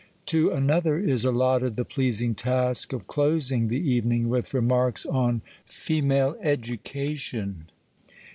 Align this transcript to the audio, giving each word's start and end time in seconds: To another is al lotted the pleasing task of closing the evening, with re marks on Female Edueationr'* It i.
To 0.25 0.49
another 0.49 0.97
is 0.97 1.27
al 1.27 1.33
lotted 1.33 1.75
the 1.75 1.85
pleasing 1.85 2.33
task 2.33 2.91
of 2.91 3.05
closing 3.05 3.67
the 3.67 3.87
evening, 3.91 4.29
with 4.29 4.51
re 4.51 4.59
marks 4.61 5.05
on 5.05 5.43
Female 5.67 6.33
Edueationr'* 6.43 7.67
It 7.67 7.71
i. 8.09 8.17